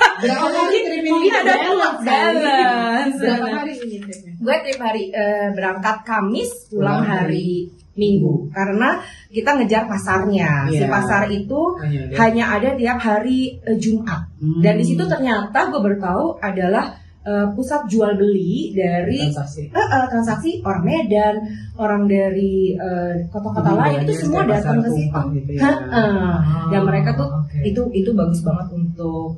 Berapa 0.24 0.46
hari 0.48 0.78
ini? 0.80 0.98
Mungkin 1.04 1.32
ada 1.36 1.54
tuak 1.60 1.94
balance. 2.00 3.16
Berapa 3.20 3.46
hari 3.52 3.72
ini 3.76 3.96
tripnya? 4.00 4.32
Gue 4.40 4.56
trip 4.64 4.78
hari 4.80 5.02
eh, 5.12 5.48
berangkat 5.52 5.96
Kamis, 6.00 6.50
pulang 6.72 7.04
Pulang 7.04 7.04
hari 7.04 7.68
Minggu 8.00 8.48
karena 8.48 8.96
kita 9.28 9.50
ngejar 9.54 9.84
pasarnya. 9.84 10.64
Si 10.66 10.80
Iya. 10.80 10.88
pasar 10.88 11.28
itu 11.28 11.60
Hanya 11.78 12.00
ada. 12.08 12.16
hanya 12.18 12.44
ada 12.50 12.68
tiap 12.74 12.98
hari 12.98 13.38
eh, 13.60 13.76
Jumat. 13.76 14.24
Hmm. 14.40 14.58
Dan 14.58 14.80
di 14.80 14.84
situ 14.84 15.04
ternyata 15.04 15.68
gue 15.68 15.78
baru 15.78 16.00
tahu 16.00 16.24
adalah 16.40 16.96
eh, 17.20 17.46
pusat 17.52 17.84
jual 17.84 18.16
beli 18.16 18.72
dari 18.72 19.28
transaksi. 19.28 19.68
eh, 19.68 19.76
eh, 19.76 20.04
transaksi 20.08 20.50
orang 20.62 20.82
Medan, 20.82 21.34
orang 21.76 22.02
dari 22.06 22.72
eh, 22.72 23.28
kota-kota 23.28 23.76
lain 23.76 24.02
itu 24.02 24.16
semua 24.18 24.42
datang 24.42 24.80
ke 24.80 24.88
situ. 24.88 25.20
gitu 25.36 25.50
ya. 25.54 25.60
Heeh. 25.62 26.32
Dan 26.72 26.82
mereka 26.82 27.12
tuh 27.14 27.28
Oke. 27.28 27.60
itu 27.62 27.82
itu 27.92 28.10
bagus 28.10 28.40
banget 28.40 28.72
untuk 28.72 29.36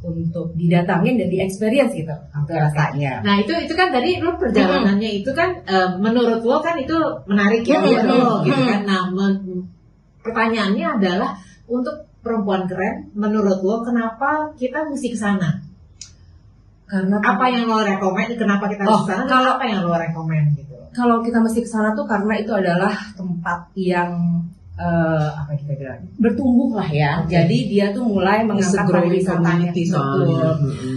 untuk 0.00 0.56
didatangin 0.56 1.14
dan 1.14 1.28
di 1.28 1.38
experience 1.38 1.92
gitu 1.92 2.08
Oke, 2.32 2.52
rasanya. 2.52 3.20
Nah 3.20 3.36
itu 3.36 3.52
itu 3.54 3.72
kan 3.72 3.88
tadi 3.88 4.16
lo 4.16 4.32
perjalanannya 4.34 5.10
itu 5.20 5.30
kan 5.30 5.60
eh, 5.62 5.88
menurut 5.96 6.40
lo 6.40 6.56
kan 6.58 6.74
itu 6.74 6.96
menarik 7.26 7.60
ya 7.62 7.76
Hmm, 7.76 7.86
buat 7.86 8.04
lo 8.04 8.16
hmm, 8.16 8.44
gitu 8.44 8.60
hmm. 8.60 8.70
kan. 8.70 8.80
Nah 8.84 9.02
men- 9.10 9.68
pertanyaannya 10.20 10.86
adalah 10.96 11.30
untuk 11.66 11.92
perempuan 12.20 12.64
keren, 12.64 13.12
menurut 13.12 13.60
lo 13.60 13.80
kenapa 13.80 14.52
kita 14.54 14.84
mesti 14.84 15.08
ke 15.08 15.18
sana? 15.18 15.60
Karena 16.84 17.16
Apa 17.16 17.46
yang 17.46 17.64
lo 17.64 17.80
rekomend? 17.80 18.34
Kenapa 18.34 18.66
kita 18.66 18.82
Oh, 18.82 18.98
harus 18.98 19.04
ke 19.04 19.10
sana? 19.10 19.22
Dan 19.22 19.28
kalau- 19.30 19.54
apa 19.56 19.64
yang 19.64 19.80
lo 19.82 19.94
rekomend 19.94 20.46
gitu? 20.54 20.74
kalau 20.90 21.22
kita 21.22 21.38
mesti 21.38 21.62
ke 21.62 21.70
sana 21.70 21.94
tuh 21.94 22.02
karena 22.02 22.34
itu 22.34 22.50
adalah 22.50 22.90
tempat 23.14 23.70
yang 23.78 24.42
eh, 24.80 25.28
apa 25.36 25.52
kita 25.52 25.76
bilang 25.76 26.00
bertumbuh 26.16 26.72
lah 26.72 26.88
ya. 26.88 27.20
Oke. 27.20 27.36
Jadi 27.36 27.58
dia 27.68 27.92
tuh 27.92 28.08
mulai 28.08 28.40
mengangkat 28.42 28.88
pariwisatanya. 28.88 29.70
Betul. 29.76 30.24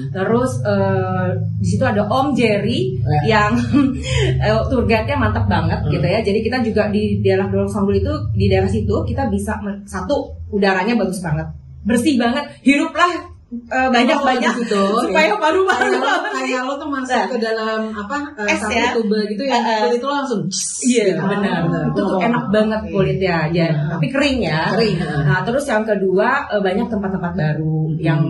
Terus 0.10 0.52
eh, 0.64 1.28
di 1.60 1.68
situ 1.68 1.84
ada 1.84 2.08
Om 2.08 2.32
Jerry 2.32 2.96
Ya. 3.04 3.20
yang 3.44 3.52
eh, 4.46 4.62
tour 4.72 4.88
guide-nya 4.88 5.20
mantap 5.20 5.46
banget 5.52 5.80
Hmm. 5.84 5.92
gitu 5.92 6.08
ya. 6.08 6.20
Jadi 6.24 6.40
kita 6.40 6.58
juga 6.64 6.88
di 6.88 7.20
daerah 7.20 7.52
Dolok 7.52 7.68
Sanggul 7.68 8.00
itu 8.00 8.14
di 8.32 8.48
daerah 8.48 8.72
situ 8.72 8.96
kita 9.04 9.28
bisa 9.28 9.60
satu 9.84 10.32
udaranya 10.48 10.96
bagus 10.96 11.20
banget, 11.20 11.50
bersih 11.84 12.16
banget, 12.16 12.46
hiruplah 12.62 13.33
eh, 13.64 13.90
banyak-banyak 13.90 14.52
Oh, 14.52 14.56
di 14.56 14.66
situ, 14.66 14.84
supaya 15.06 15.28
ya. 15.28 15.36
paru-paru 15.36 15.92
kayak 15.94 16.32
kayak 16.34 16.62
lo 16.64 16.74
tuh 16.76 16.90
masuk 16.90 17.14
Nah. 17.14 17.26
ke 17.28 17.38
dalam 17.38 17.80
apa 17.92 18.18
eh, 18.40 18.52
Es 18.52 18.62
ya. 18.66 18.92
tuba 18.92 19.18
gitu 19.26 19.44
ya 19.44 19.58
eh. 19.58 19.80
kulit 19.86 20.02
lo 20.02 20.12
langsung 20.12 20.42
Iya 20.82 21.04
gitu. 21.10 21.22
benar. 21.24 21.60
Benar. 21.66 21.84
Itu 21.88 22.00
tuh 22.00 22.08
Oh, 22.10 22.20
enak 22.20 22.46
banget 22.50 22.82
oke. 22.82 22.92
kulitnya 22.92 23.34
aja, 23.44 23.66
Heeh. 23.68 23.90
tapi 23.90 24.06
kering 24.08 24.38
ya. 24.40 24.60
Kering. 24.72 24.96
Nah 25.00 25.40
terus 25.42 25.66
yang 25.66 25.84
kedua 25.84 26.30
eh, 26.50 26.60
banyak 26.60 26.88
tempat-tempat 26.88 27.34
baru 27.34 27.78
Hmm. 27.86 28.00
yang 28.00 28.22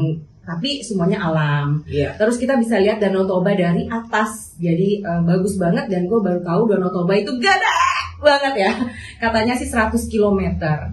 tapi 0.43 0.83
semuanya 0.83 1.23
alam. 1.23 1.79
Iya. 1.87 2.19
Terus 2.19 2.35
kita 2.35 2.59
bisa 2.59 2.75
lihat 2.75 2.99
Danau 2.99 3.23
Toba 3.23 3.55
dari 3.55 3.87
atas, 3.87 4.57
jadi 4.57 4.99
eh, 4.99 5.21
bagus 5.23 5.55
banget 5.55 5.87
dan 5.87 6.03
gue 6.03 6.19
baru 6.19 6.39
tahu 6.39 6.67
Danau 6.67 6.89
Toba 6.89 7.15
itu 7.15 7.31
gede 7.33 7.79
banget 8.23 8.53
ya. 8.57 8.71
Katanya 9.19 9.53
sih 9.53 9.67
100 9.67 10.07
km 10.07 10.39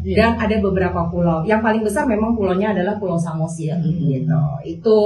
Iya. 0.03 0.17
dan 0.19 0.31
ada 0.37 0.57
beberapa 0.59 1.07
pulau. 1.07 1.47
Yang 1.47 1.61
paling 1.63 1.83
besar 1.83 2.05
memang 2.05 2.35
pulaunya 2.35 2.75
adalah 2.75 2.99
Pulau 2.99 3.17
Samosir 3.17 3.79
Mhm. 3.79 4.03
gitu. 4.05 4.43
Itu 4.67 4.99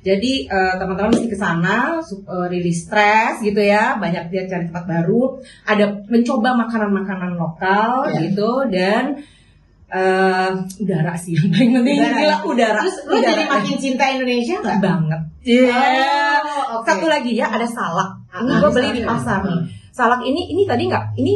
jadi 0.00 0.32
eh, 0.46 0.74
teman-teman 0.78 1.10
mesti 1.10 1.26
ke 1.26 1.34
sana 1.34 1.98
eh, 1.98 2.46
rilis 2.48 2.86
stres 2.86 3.38
gitu 3.40 3.58
ya, 3.58 3.98
banyak 3.98 4.30
dia 4.30 4.46
cari 4.46 4.66
tempat 4.66 4.86
baru, 4.86 5.36
ada 5.64 5.84
mencoba 6.06 6.54
makanan-makanan 6.56 7.34
lokal 7.34 8.06
Iya. 8.08 8.30
gitu 8.30 8.50
dan 8.70 9.04
eh, 9.88 10.50
udara 10.80 11.12
sih 11.14 11.36
yang 11.36 11.52
paling 11.52 11.70
penting 11.76 11.96
Udara. 12.00 12.16
Gila, 12.16 12.36
udara. 12.48 12.80
Terus 12.80 12.96
lo 13.02 13.12
Udara. 13.12 13.28
jadi 13.28 13.44
makin 13.44 13.76
cinta 13.76 14.04
Indonesia 14.08 14.54
nggak? 14.56 14.78
banget. 14.80 15.20
Iya. 15.42 15.84
Oh, 16.40 16.64
oke. 16.80 16.86
Satu 16.86 17.06
lagi 17.06 17.32
ya 17.34 17.46
ada 17.46 17.66
salak. 17.66 18.10
Ini 18.32 18.52
gue 18.56 18.70
beli 18.72 18.90
di 18.96 19.02
pasar 19.04 19.44
nih. 19.44 19.52
Hmm. 19.52 19.68
Salak 19.92 20.24
ini 20.24 20.48
ini 20.48 20.64
tadi 20.64 20.88
nggak? 20.88 21.04
Ini 21.14 21.34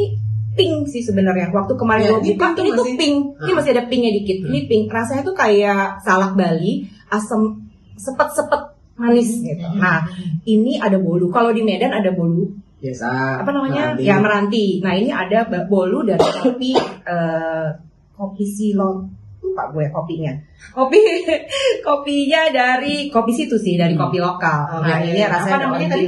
pink 0.57 0.89
sih 0.89 0.99
sebenarnya. 0.99 1.47
Waktu 1.49 1.73
kemarin 1.73 2.03
Ya, 2.03 2.09
gue 2.11 2.33
buka 2.33 2.47
ini 2.51 2.69
tuh 2.73 2.83
masih- 2.83 2.97
pink. 2.97 3.17
Ini 3.37 3.51
Ah. 3.51 3.55
masih 3.55 3.71
ada 3.71 3.83
pinknya 3.85 4.11
dikit. 4.11 4.37
Ini 4.43 4.59
pink. 4.65 4.83
Rasanya 4.89 5.21
tuh 5.21 5.31
kayak 5.31 6.01
salak 6.01 6.33
Bali, 6.33 6.83
asam 7.07 7.61
sepet-sepet 7.93 8.61
manis 8.95 9.29
gitu. 9.37 9.61
Hmm. 9.61 9.77
Nah, 9.77 10.01
ini 10.43 10.75
ada 10.75 10.97
bolu. 10.97 11.29
Kalau 11.29 11.53
di 11.53 11.61
Medan 11.61 11.93
ada 11.93 12.09
bolu. 12.09 12.49
biasa 12.77 13.41
Apa 13.41 13.49
namanya? 13.49 13.93
Meranti. 13.93 14.03
Ya 14.03 14.15
meranti. 14.17 14.65
Nah, 14.81 14.93
ini 14.93 15.09
ada 15.09 15.39
bolu 15.63 16.01
dari 16.01 16.21
kopi 16.41 16.73
eh, 17.05 17.67
kopi 18.13 18.43
silon 18.43 19.05
lupa 19.37 19.69
gue 19.71 19.85
kopinya 19.89 20.33
kopi 20.73 20.97
kopinya 21.87 22.41
dari 22.49 23.07
kopi 23.07 23.31
situ 23.31 23.55
sih 23.55 23.73
dari 23.73 23.93
Hmm. 23.93 24.01
kopi 24.03 24.17
lokal 24.17 24.81
nah 24.81 24.97
Oke. 24.97 25.07
ini 25.07 25.21
rasanya 25.23 25.55
Apa 25.55 25.63
namanya 25.63 25.87
tadi? 25.87 26.05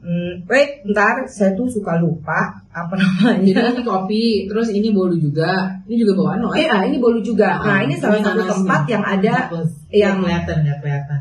Hmm, 0.00 0.32
wait, 0.48 0.80
ntar 0.88 1.28
saya 1.28 1.52
tuh 1.52 1.68
suka 1.68 2.00
lupa 2.00 2.56
apa 2.72 2.96
Jadi 2.96 3.52
namanya. 3.52 3.68
ini 3.76 3.82
kopi, 3.84 4.22
terus 4.48 4.72
ini 4.72 4.88
bolu 4.90 5.12
juga. 5.14 5.76
Ini 5.84 5.94
juga 6.00 6.12
bawaan 6.16 6.40
lo. 6.40 6.48
Iya, 6.56 6.88
ini 6.88 6.96
bolu 6.96 7.20
juga. 7.20 7.60
Nah, 7.60 7.76
Ah, 7.76 7.80
ini 7.84 7.94
salah 7.94 8.16
satu 8.18 8.40
tempat 8.42 8.88
yang 8.88 9.04
ada 9.04 9.52
yang 9.52 9.68
yang 9.92 10.14
kelihatan 10.18 10.56
nggak 10.64 10.78
kelihatan. 10.80 11.20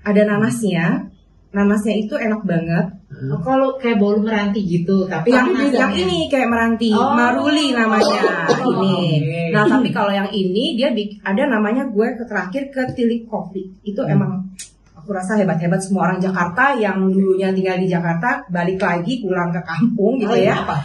ada 0.00 0.22
nanasnya. 0.24 0.86
Nanasnya 1.50 1.94
itu 1.96 2.14
enak 2.14 2.42
banget. 2.42 2.86
Oh, 3.30 3.38
kalau 3.38 3.78
kayak 3.78 3.98
bolu 3.98 4.22
meranti 4.22 4.58
gitu, 4.62 5.06
tapi 5.06 5.30
yang 5.30 5.46
yang 5.70 5.94
ya. 5.94 6.02
ini 6.02 6.26
kayak 6.26 6.50
meranti, 6.50 6.90
Oh. 6.90 7.14
maruli 7.14 7.70
namanya 7.70 8.50
Oh, 8.58 8.82
ini. 8.82 9.22
oke. 9.22 9.42
Nah, 9.54 9.64
tapi 9.64 9.90
kalau 9.90 10.10
yang 10.10 10.26
ini 10.28 10.74
dia 10.74 10.90
ada 11.22 11.42
namanya 11.46 11.86
gue 11.86 12.08
ke 12.14 12.26
terakhir 12.26 12.62
ke 12.70 12.82
Tilik 12.94 13.22
Kopi. 13.26 13.70
Itu 13.82 14.02
Hmm. 14.02 14.14
emang 14.18 14.32
aku 14.94 15.10
rasa 15.10 15.36
hebat-hebat 15.36 15.78
semua 15.78 16.06
orang 16.06 16.18
Jakarta 16.18 16.72
yang 16.74 17.06
dulunya 17.06 17.50
tinggal 17.50 17.76
di 17.76 17.86
Jakarta 17.86 18.46
balik 18.48 18.78
lagi 18.78 19.20
pulang 19.20 19.50
ke 19.50 19.60
kampung 19.60 20.16
gitu 20.16 20.32
Oh, 20.32 20.38
ya. 20.38 20.54
Apa? 20.56 20.76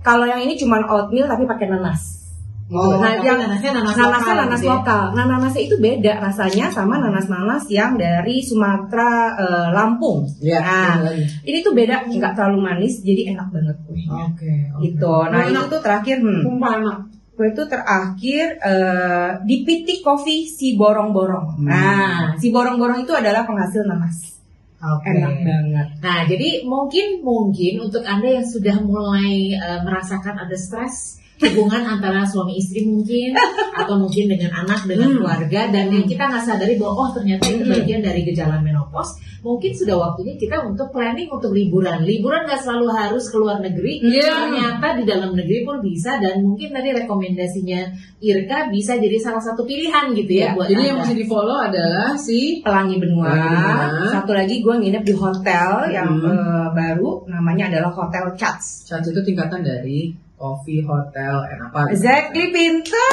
Kalau 0.00 0.24
yang 0.24 0.38
ini 0.38 0.54
cuman 0.54 0.84
oatmeal 0.84 1.24
tapi 1.24 1.44
pakai 1.44 1.66
nanas. 1.68 2.22
Oh, 2.64 2.96
Nah, 2.96 3.20
yang 3.20 3.36
nanasnya 3.36 3.72
nanas 3.72 3.92
Nanasnya 3.92 4.08
lokal 4.24 4.34
nanas 4.40 4.56
gitu 4.56 4.66
ya. 4.66 4.72
lokal. 4.72 5.04
Nah, 5.12 5.24
nanasnya 5.28 5.62
itu 5.62 5.76
beda 5.76 6.12
rasanya 6.18 6.66
sama 6.68 6.96
nanas-nanas 6.96 7.64
yang 7.68 7.92
dari 7.94 8.40
Sumatera 8.40 9.10
eh, 9.36 9.68
Lampung. 9.70 10.24
Iya, 10.40 10.60
Nah, 10.64 11.12
ini 11.44 11.58
tuh 11.60 11.72
beda, 11.72 12.08
nggak 12.08 12.32
terlalu 12.32 12.58
manis, 12.62 13.04
jadi 13.04 13.36
enak 13.36 13.52
banget 13.52 13.76
kuenya. 13.84 14.08
Oke, 14.28 14.52
oke. 14.72 14.80
Gitu. 14.80 15.12
Nah, 15.28 15.40
Oh, 15.40 15.44
itu 15.44 15.62
tuh 15.68 15.80
terakhir, 15.80 16.16
hmm. 16.24 16.56
Enak. 16.56 16.98
Gue 17.34 17.50
itu 17.50 17.62
terakhir 17.66 18.62
eh, 18.62 19.30
di 19.42 19.66
Pitik 19.66 20.06
Coffee 20.06 20.46
si 20.46 20.78
borong-borong. 20.78 21.58
Hmm. 21.58 21.66
Nah, 21.66 22.38
si 22.38 22.54
borong-borong 22.54 23.02
itu 23.02 23.10
adalah 23.10 23.42
penghasil 23.42 23.82
nanas. 23.82 24.38
Oke. 24.78 25.10
Enak 25.10 25.36
banget. 25.42 25.88
Nah, 25.98 26.20
jadi 26.28 26.62
mungkin 26.62 27.24
mungkin 27.24 27.88
untuk 27.90 28.06
anda 28.06 28.28
yang 28.38 28.46
sudah 28.46 28.78
mulai 28.84 29.50
eh, 29.50 29.80
merasakan 29.82 30.46
ada 30.46 30.54
stres 30.54 31.23
hubungan 31.36 31.82
antara 31.84 32.22
suami 32.22 32.54
istri 32.54 32.84
mungkin 32.84 33.34
atau 33.80 33.94
mungkin 33.96 34.30
dengan 34.30 34.50
anak 34.60 34.84
dengan 34.84 35.06
Hmm. 35.06 35.18
keluarga 35.18 35.60
dan 35.68 35.86
yang 35.88 36.04
kita 36.04 36.24
nggak 36.24 36.44
sadari 36.44 36.74
bahwa 36.76 36.94
oh 36.94 37.10
ternyata 37.10 37.44
itu 37.48 37.62
Hmm. 37.62 37.74
bagian 37.74 38.00
dari 38.00 38.20
gejala 38.22 38.58
menopause 38.58 39.12
mungkin 39.40 39.70
sudah 39.70 39.96
waktunya 39.98 40.34
kita 40.34 40.56
untuk 40.62 40.88
planning 40.88 41.28
untuk 41.28 41.50
liburan 41.50 42.00
liburan 42.00 42.44
nggak 42.44 42.58
selalu 42.58 42.86
harus 42.88 43.24
ke 43.26 43.36
luar 43.36 43.58
negeri 43.58 44.00
Iya. 44.00 44.30
ternyata 44.46 44.86
di 44.94 45.04
dalam 45.04 45.30
negeri 45.32 45.60
pun 45.62 45.76
bisa 45.78 46.16
dan 46.16 46.40
mungkin 46.40 46.70
tadi 46.70 46.88
rekomendasinya 46.94 47.80
Irka 48.20 48.72
bisa 48.72 48.96
jadi 48.96 49.18
salah 49.18 49.38
satu 49.38 49.62
pilihan 49.62 50.10
gitu 50.12 50.32
Ya, 50.32 50.48
ya, 50.48 50.56
buat 50.56 50.66
Jadi 50.66 50.76
anda. 50.76 50.88
yang 50.88 50.98
mesti 50.98 51.14
di 51.14 51.26
follow 51.26 51.58
adalah 51.60 52.16
si 52.16 52.38
Pelangi 52.58 52.96
Benua. 52.96 53.28
Pelangi 53.28 53.52
Benua. 53.52 54.08
Satu 54.10 54.32
lagi 54.32 54.54
gue 54.58 54.74
nginep 54.74 55.02
di 55.02 55.14
hotel 55.14 55.68
yang 55.92 56.08
Hmm. 56.08 56.24
eh, 56.24 56.68
baru, 56.72 57.10
namanya 57.28 57.68
adalah 57.68 57.92
Hotel 57.92 58.24
Chats. 58.34 58.88
Chats 58.88 59.06
itu 59.06 59.20
tingkatan 59.20 59.60
dari 59.60 60.08
coffee, 60.34 60.80
hotel, 60.80 61.34
and 61.44 61.60
apa? 61.62 61.88
Exactly 61.88 62.50
pinter. 62.50 63.10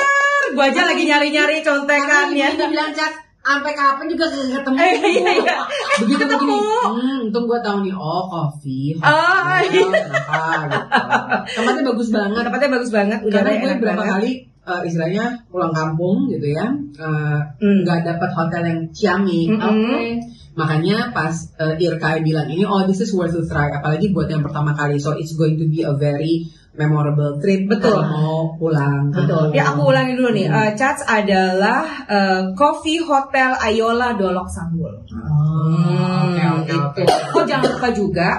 Gue 0.51 0.65
aja 0.65 0.83
lagi 0.83 1.03
nyari-nyari 1.03 1.61
contekannya. 1.61 2.47
Ini 2.51 2.65
bilang 2.65 2.91
chat 2.91 3.13
sampai 3.39 3.71
kapan 3.71 4.05
juga 4.05 4.25
ketemu. 4.29 4.77
Eh, 4.77 4.93
iya, 5.11 5.31
iya. 5.35 5.55
Begitu 5.97 6.19
Ketemu. 6.19 6.37
begini. 6.37 6.57
Hmm, 6.83 7.17
untung 7.23 7.45
gue 7.45 7.59
tahu 7.59 7.77
nih 7.81 7.93
oh 7.93 8.23
kopi 8.23 8.81
Oh, 8.95 9.01
hotel, 9.01 9.65
iya. 9.65 10.01
kenapa 10.03 10.39
gitu 10.61 10.77
tempatnya 11.51 11.83
bagus 11.87 12.09
banget 12.11 12.41
Tempatnya 12.43 12.69
bagus 12.71 12.91
banget, 12.91 13.19
karena 13.19 13.29
udaranya 13.31 13.57
gue 13.63 13.79
berapa 13.79 13.95
banget. 13.97 14.13
kali 14.13 14.31
eh, 14.61 14.81
istilahnya 14.83 15.23
pulang 15.47 15.73
kampung 15.73 16.17
gitu 16.27 16.47
ya 16.47 16.65
eh, 16.95 17.39
Hmm. 17.57 17.77
nggak 17.81 17.99
dapat 18.03 18.29
hotel 18.31 18.61
yang 18.63 18.79
ciamik 18.91 19.49
Mm-mm. 19.49 19.63
Oke. 19.63 20.01
Makanya 20.51 21.15
pas 21.15 21.31
eh, 21.60 21.79
Irkai 21.79 22.20
bilang 22.24 22.51
ini 22.51 22.67
oh 22.67 22.84
this 22.84 23.00
is 23.00 23.12
worth 23.15 23.31
to 23.31 23.43
try 23.48 23.72
apalagi 23.72 24.12
buat 24.12 24.27
yang 24.27 24.43
pertama 24.43 24.75
kali 24.75 25.00
so 25.00 25.15
it's 25.15 25.31
going 25.39 25.55
to 25.55 25.63
be 25.67 25.84
a 25.88 25.96
very 25.96 26.43
memorable 26.72 27.36
trip 27.43 27.67
Betul. 27.67 28.00
mau 28.00 28.55
pulang 28.55 29.12
Betul. 29.12 29.51
Ya 29.51 29.75
aku 29.75 29.91
ulangi 29.91 30.15
dulu 30.15 30.31
nih. 30.31 30.48
Eh, 30.48 30.72
Chats 30.79 31.03
adalah 31.03 31.84
eh, 32.08 32.41
Coffee 32.55 33.03
Hotel 33.03 33.51
Ayola 33.60 34.15
Dolok 34.15 34.48
Sanggul. 34.48 34.96
Oh, 35.12 36.31
oke 36.31 36.43
oke 36.63 36.72
oke 36.72 37.01
itu. 37.03 37.15
Oh 37.36 37.43
jangan 37.43 37.75
lupa 37.75 37.89
juga 37.91 38.29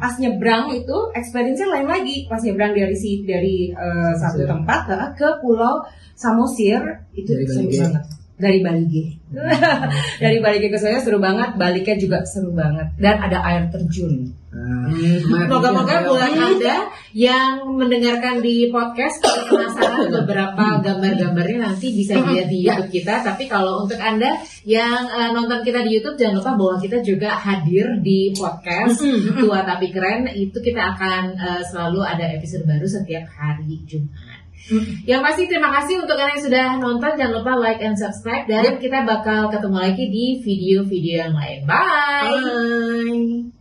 pas 0.00 0.14
nyebrang 0.16 0.72
itu 0.72 0.96
experience-nya 1.12 1.68
lain 1.68 1.88
lagi. 1.88 2.24
Pas 2.32 2.40
nyebrang 2.40 2.72
dari 2.72 2.96
si 2.96 3.28
dari 3.28 3.68
eh, 3.68 4.12
satu 4.16 4.40
tempat 4.48 4.80
eh, 4.88 5.08
ke 5.12 5.28
Pulau 5.44 5.84
Samosir 6.16 6.80
itu 7.12 7.28
seru 7.44 7.68
banget. 7.68 8.21
Dari 8.42 8.58
Balige. 8.58 9.22
dari 10.22 10.38
Balige 10.42 10.66
ke 10.74 10.78
sana 10.82 10.98
seru 10.98 11.22
banget, 11.22 11.54
baliknya 11.54 11.94
juga 11.94 12.18
seru 12.26 12.50
banget 12.50 12.90
dan 12.98 13.22
ada 13.22 13.38
air 13.46 13.70
terjun. 13.70 14.34
Nah, 14.52 14.84
Moga-moga 15.48 15.96
Iya, 15.96 16.04
buat. 16.04 16.28
Anda 16.28 16.76
yang 17.16 17.72
mendengarkan 17.72 18.44
di 18.44 18.68
podcast 18.68 19.24
penasaran 19.48 20.12
beberapa 20.12 20.76
gambar-gambarnya 20.84 21.72
nanti 21.72 21.96
bisa 21.96 22.20
dilihat 22.20 22.52
di 22.52 22.68
YouTube 22.68 22.92
kita. 22.92 23.24
Tapi 23.24 23.48
kalau 23.48 23.88
untuk 23.88 23.96
Anda 23.96 24.36
yang 24.68 25.08
eh, 25.08 25.30
nonton 25.32 25.64
kita 25.64 25.80
di 25.80 25.96
YouTube 25.96 26.20
jangan 26.20 26.44
lupa 26.44 26.52
bahwa 26.60 26.76
kita 26.84 27.00
juga 27.00 27.32
hadir 27.32 27.96
di 28.04 28.36
podcast 28.36 29.00
Tua 29.40 29.64
Tapi 29.64 29.88
Keren. 29.88 30.28
Itu 30.36 30.60
kita 30.60 31.00
akan 31.00 31.22
eh, 31.32 31.62
selalu 31.72 32.04
ada 32.04 32.28
episode 32.36 32.68
baru 32.68 32.84
setiap 32.84 33.24
hari 33.32 33.80
Jumat. 33.88 34.41
Yang 35.02 35.20
pasti 35.26 35.42
terima 35.50 35.70
kasih 35.74 36.06
untuk 36.06 36.14
kalian 36.14 36.38
yang 36.38 36.44
sudah 36.44 36.66
nonton. 36.78 37.12
Jangan 37.18 37.34
lupa 37.34 37.52
like 37.58 37.82
and 37.82 37.98
subscribe 37.98 38.46
dan 38.46 38.78
kita 38.78 39.02
bakal 39.02 39.50
ketemu 39.50 39.78
lagi 39.78 40.04
di 40.06 40.24
video-video 40.38 41.14
yang 41.28 41.34
lain. 41.34 41.58
Bye. 41.66 42.30
Bye. 42.30 43.51